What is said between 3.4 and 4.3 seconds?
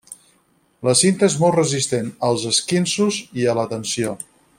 i a la tensió.